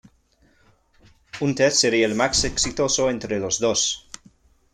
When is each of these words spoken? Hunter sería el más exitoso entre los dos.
Hunter 1.39 1.69
sería 1.71 2.07
el 2.07 2.15
más 2.15 2.43
exitoso 2.43 3.07
entre 3.11 3.37
los 3.39 3.59
dos. 3.59 4.09